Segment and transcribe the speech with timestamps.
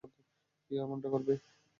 [0.71, 1.33] কেউ এমনটা করবে?